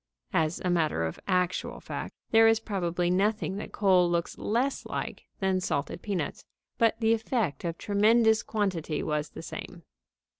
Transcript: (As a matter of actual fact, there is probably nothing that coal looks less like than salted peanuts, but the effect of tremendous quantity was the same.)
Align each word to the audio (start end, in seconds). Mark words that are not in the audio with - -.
(As 0.33 0.59
a 0.65 0.69
matter 0.71 1.03
of 1.05 1.19
actual 1.27 1.79
fact, 1.79 2.15
there 2.31 2.47
is 2.47 2.59
probably 2.59 3.11
nothing 3.11 3.57
that 3.57 3.71
coal 3.71 4.09
looks 4.09 4.35
less 4.39 4.83
like 4.87 5.25
than 5.41 5.59
salted 5.61 6.01
peanuts, 6.01 6.43
but 6.79 6.99
the 7.01 7.13
effect 7.13 7.63
of 7.63 7.77
tremendous 7.77 8.41
quantity 8.41 9.03
was 9.03 9.29
the 9.29 9.43
same.) 9.43 9.83